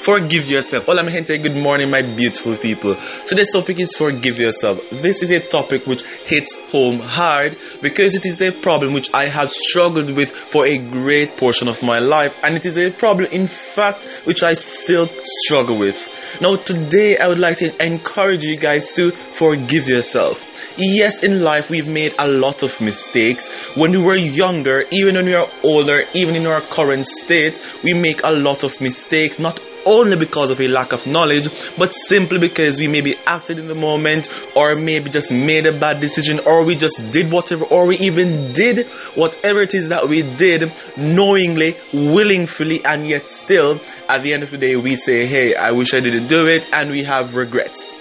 [0.00, 0.86] Forgive yourself.
[0.86, 2.96] Here to say good morning, my beautiful people.
[3.26, 4.80] Today's topic is forgive yourself.
[4.88, 9.26] This is a topic which hits home hard because it is a problem which I
[9.26, 13.30] have struggled with for a great portion of my life, and it is a problem,
[13.30, 15.10] in fact, which I still
[15.44, 16.08] struggle with.
[16.40, 20.42] Now, today I would like to encourage you guys to forgive yourself.
[20.78, 23.50] Yes, in life we've made a lot of mistakes.
[23.74, 27.92] When we were younger, even when we are older, even in our current state, we
[27.92, 31.48] make a lot of mistakes, not only because of a lack of knowledge,
[31.78, 36.00] but simply because we maybe acted in the moment, or maybe just made a bad
[36.00, 40.22] decision, or we just did whatever, or we even did whatever it is that we
[40.22, 45.54] did knowingly, willingly, and yet still, at the end of the day, we say, hey,
[45.54, 47.94] I wish I didn't do it, and we have regrets.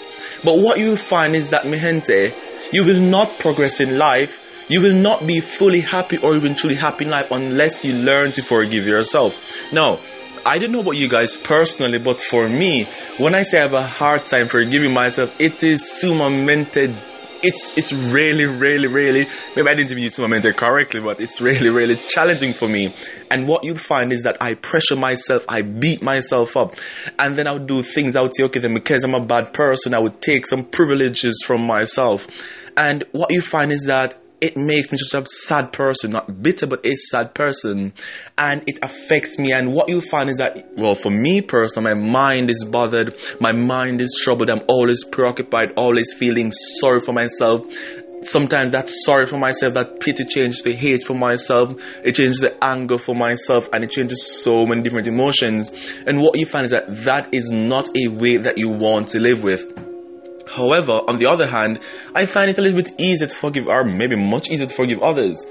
[0.43, 2.33] But what you find is that, Mihente,
[2.71, 4.45] you will not progress in life.
[4.69, 8.31] You will not be fully happy or even truly happy in life unless you learn
[8.33, 9.35] to forgive yourself.
[9.73, 9.99] Now,
[10.45, 12.85] I don't know about you guys personally, but for me,
[13.17, 16.95] when I say I have a hard time forgiving myself, it is sumamente
[17.41, 21.95] it's it's really, really, really maybe I didn't use sumamente correctly, but it's really, really
[21.95, 22.94] challenging for me.
[23.31, 26.75] And what you find is that I pressure myself, I beat myself up,
[27.17, 28.16] and then I would do things.
[28.16, 31.44] I would say, okay, then because I'm a bad person, I would take some privileges
[31.45, 32.28] from myself.
[32.75, 36.67] And what you find is that it makes me such a sad person, not bitter,
[36.67, 37.93] but a sad person.
[38.37, 39.51] And it affects me.
[39.51, 43.15] And what you find is that, well, for me personally, my mind is bothered.
[43.39, 44.49] My mind is troubled.
[44.49, 47.65] I'm always preoccupied, always feeling sorry for myself.
[48.21, 51.73] Sometimes that sorry for myself, that pity changes the hate for myself.
[52.03, 55.71] It changes the anger for myself and it changes so many different emotions.
[56.05, 59.19] And what you find is that that is not a way that you want to
[59.19, 59.88] live with.
[60.59, 61.79] However, on the other hand,
[62.13, 64.99] I find it a little bit easier to forgive, or maybe much easier to forgive
[65.01, 65.45] others.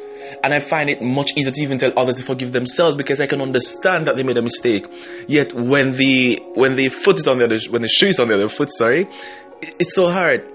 [0.44, 3.26] And I find it much easier to even tell others to forgive themselves because I
[3.26, 4.86] can understand that they made a mistake.
[5.26, 8.28] Yet when the when the foot is on the other when the shoe is on
[8.28, 9.08] the other foot, sorry,
[9.62, 10.46] it's so hard.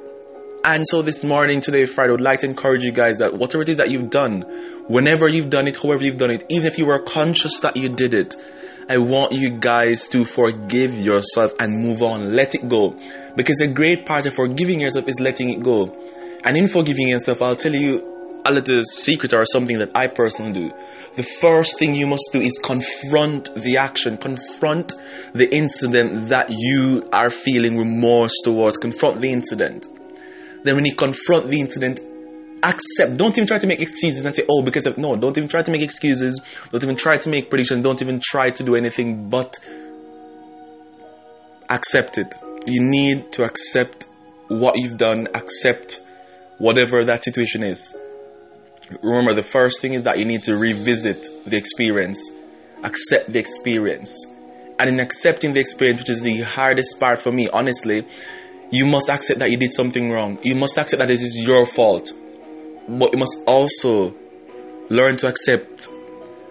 [0.66, 3.64] And so this morning, today, Friday, I would like to encourage you guys that whatever
[3.64, 4.44] it is that you've done,
[4.88, 7.90] whenever you've done it, however you've done it, even if you were conscious that you
[7.90, 8.36] did it,
[8.90, 12.34] I want you guys to forgive yourself and move on.
[12.34, 12.96] Let it go.
[13.36, 15.96] Because a great part of forgiving yourself is letting it go.
[16.44, 20.52] And in forgiving yourself, I'll tell you a little secret or something that I personally
[20.52, 20.74] do.
[21.16, 24.94] The first thing you must do is confront the action, confront
[25.34, 29.88] the incident that you are feeling remorse towards, confront the incident.
[30.64, 32.00] Then, when you confront the incident,
[32.64, 33.18] accept.
[33.18, 34.98] Don't even try to make excuses and say, oh, because of.
[34.98, 36.42] No, don't even try to make excuses.
[36.72, 37.84] Don't even try to make predictions.
[37.84, 39.58] Don't even try to do anything but
[41.70, 42.34] accept it.
[42.66, 44.08] You need to accept
[44.48, 46.02] what you've done, accept
[46.58, 47.94] whatever that situation is.
[49.02, 52.30] Remember, the first thing is that you need to revisit the experience,
[52.84, 54.26] accept the experience.
[54.80, 58.08] And in accepting the experience, which is the hardest part for me, honestly,
[58.72, 60.40] you must accept that you did something wrong.
[60.44, 62.12] You must accept that it is your fault.
[62.88, 64.16] But you must also
[64.90, 65.88] learn to accept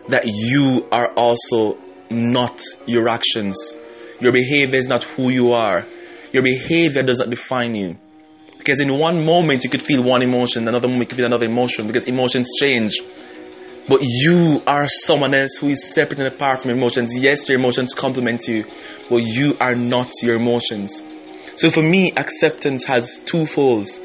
[0.08, 1.78] that you are also
[2.10, 3.76] not your actions.
[4.20, 5.86] Your behavior is not who you are.
[6.32, 7.98] Your behavior does not define you.
[8.58, 11.46] Because in one moment you could feel one emotion, another moment you could feel another
[11.46, 13.00] emotion because emotions change.
[13.88, 17.16] But you are someone else who is separate and apart from emotions.
[17.16, 18.64] Yes, your emotions complement you,
[19.10, 21.02] but you are not your emotions.
[21.56, 24.00] So for me, acceptance has two folds.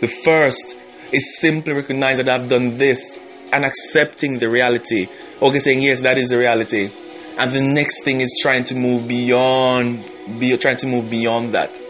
[0.00, 0.76] The first
[1.12, 3.18] is simply recognizing that I've done this
[3.52, 5.08] and accepting the reality.
[5.40, 6.90] Okay, saying, yes, that is the reality.
[7.38, 10.04] And the next thing is trying to move beyond,
[10.38, 11.80] be, trying to move beyond that.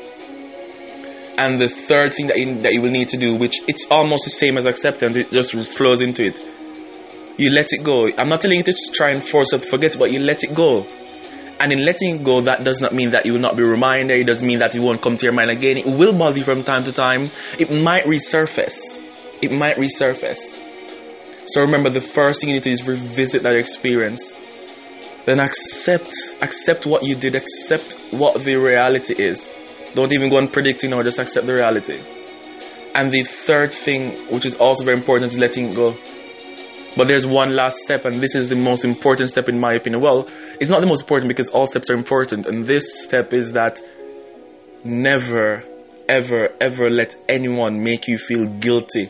[1.36, 4.24] And the third thing that you, that you will need to do, which it's almost
[4.24, 6.40] the same as acceptance, it just flows into it.
[7.38, 8.10] You let it go.
[8.18, 10.54] I'm not telling you to try and force yourself to forget, but you let it
[10.54, 10.86] go.
[11.60, 14.16] And in letting go, that does not mean that you will not be reminded.
[14.16, 15.76] It doesn't mean that it won't come to your mind again.
[15.76, 17.30] It will bother you from time to time.
[17.58, 18.98] It might resurface
[19.40, 20.58] it might resurface.
[21.46, 24.34] So remember, the first thing you need to do is revisit that experience.
[25.24, 29.54] Then accept, accept what you did, accept what the reality is.
[29.94, 32.00] Don't even go on predicting or just accept the reality.
[32.94, 35.96] And the third thing, which is also very important, is letting go.
[36.96, 40.02] But there's one last step, and this is the most important step in my opinion.
[40.02, 40.28] Well,
[40.60, 43.80] it's not the most important because all steps are important, and this step is that
[44.82, 45.62] never,
[46.08, 49.08] ever, ever let anyone make you feel guilty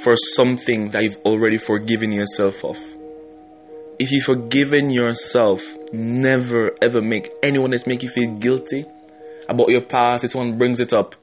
[0.00, 2.78] for something that you've already forgiven yourself of.
[3.98, 5.62] If you've forgiven yourself,
[5.92, 8.84] never ever make anyone else make you feel guilty
[9.48, 10.24] about your past.
[10.24, 11.14] If someone brings it up,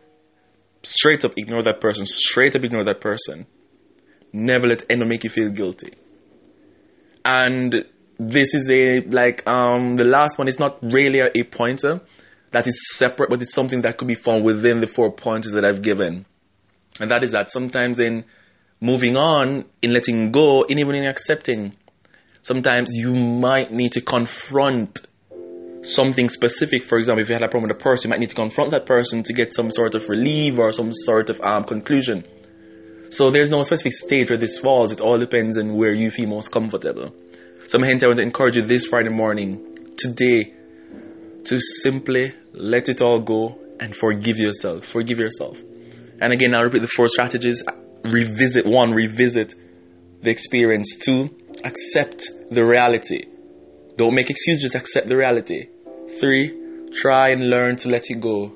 [0.83, 2.05] straight up ignore that person.
[2.05, 3.45] Straight up ignore that person.
[4.33, 5.93] Never let anyone make you feel guilty.
[7.23, 7.85] And
[8.17, 12.01] this is a like um the last one is not really a, a pointer
[12.51, 15.65] that is separate, but it's something that could be found within the four pointers that
[15.65, 16.25] I've given.
[16.99, 18.25] And that is that sometimes in
[18.79, 21.73] moving on, in letting go, in even in accepting,
[22.43, 24.99] sometimes you might need to confront
[25.81, 26.83] something specific.
[26.83, 28.71] For example, if you had a problem with a person, you might need to confront
[28.71, 32.25] that person to get some sort of relief or some sort of um, conclusion.
[33.11, 34.91] So there's no specific state where this falls.
[34.91, 37.13] It all depends on where you feel most comfortable.
[37.67, 40.53] So, my hint, I want to encourage you this Friday morning, today,
[41.45, 44.85] to simply let it all go and forgive yourself.
[44.85, 45.61] Forgive yourself.
[46.21, 47.63] And again, I'll repeat the four strategies.
[48.05, 49.55] Revisit one, revisit
[50.21, 50.95] the experience.
[50.95, 51.35] Two,
[51.65, 53.25] accept the reality.
[53.97, 55.67] Don't make excuses, just accept the reality.
[56.19, 58.53] Three, try and learn to let it go.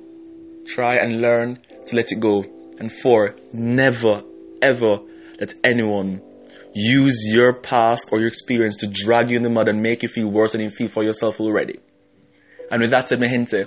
[0.66, 2.46] Try and learn to let it go.
[2.80, 4.24] And four, never,
[4.62, 5.00] ever
[5.40, 6.22] let anyone
[6.74, 10.10] use your past or your experience to drag you in the mud and make you
[10.10, 11.80] feel worse than you feel for yourself already.
[12.70, 13.66] And with that said, my gente,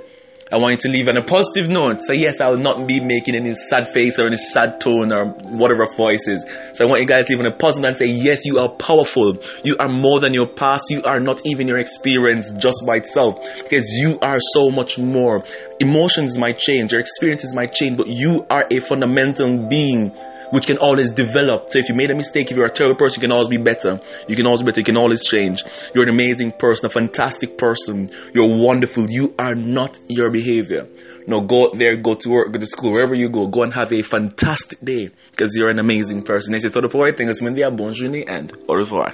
[0.50, 2.00] I want you to leave on a positive note.
[2.00, 5.26] So yes, I will not be making any sad face or any sad tone or
[5.26, 6.44] whatever voices.
[6.72, 8.58] So I want you guys to leave on a positive note and say, yes, you
[8.58, 9.42] are powerful.
[9.62, 10.84] You are more than your past.
[10.88, 15.44] You are not even your experience just by itself because you are so much more.
[15.80, 20.12] Emotions might change, your experiences might change, but you are a fundamental being
[20.50, 21.72] which can always develop.
[21.72, 23.58] So if you made a mistake, if you're a terrible person, you can always be
[23.58, 24.00] better.
[24.28, 24.80] You can always be better.
[24.80, 25.62] You can always change.
[25.94, 28.08] You're an amazing person, a fantastic person.
[28.34, 29.10] You're wonderful.
[29.10, 30.88] You are not your behavior.
[31.26, 33.92] No, go there, go to work, go to school, wherever you go, go and have
[33.92, 36.54] a fantastic day because you're an amazing person.
[36.54, 37.12] This is todo por hoy.
[37.12, 39.12] Tengas un and au revoir.